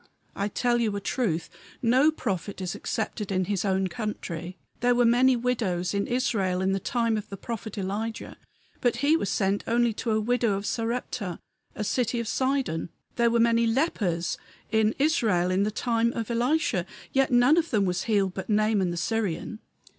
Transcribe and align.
I 0.35 0.47
tell 0.47 0.81
you 0.81 0.95
a 0.95 0.99
truth; 0.99 1.47
no 1.79 2.09
prophet 2.09 2.59
is 2.59 2.73
accepted 2.73 3.31
in 3.31 3.45
his 3.45 3.63
own 3.63 3.87
country. 3.87 4.57
There 4.79 4.95
were 4.95 5.05
many 5.05 5.35
widows 5.35 5.93
in 5.93 6.07
Israel 6.07 6.59
in 6.59 6.71
the 6.71 6.79
time 6.79 7.17
of 7.17 7.29
the 7.29 7.37
prophet 7.37 7.77
Elijah, 7.77 8.35
but 8.79 8.95
he 9.05 9.15
was 9.15 9.29
sent 9.29 9.63
only 9.67 9.93
to 9.93 10.09
a 10.09 10.19
widow 10.19 10.53
of 10.55 10.65
Sarepta, 10.65 11.37
a 11.75 11.83
city 11.83 12.19
of 12.19 12.27
Sidon. 12.27 12.89
There 13.15 13.29
were 13.29 13.39
many 13.39 13.67
lepers 13.67 14.39
in 14.71 14.95
Israel 14.97 15.51
in 15.51 15.61
the 15.61 15.69
time 15.69 16.13
of 16.13 16.31
Elisha, 16.31 16.87
yet 17.13 17.29
none 17.31 17.55
of 17.55 17.69
them 17.69 17.85
was 17.85 18.05
healed 18.05 18.33
but 18.33 18.49
Naaman 18.49 18.89
the 18.89 18.97
Syrian." 18.97 19.59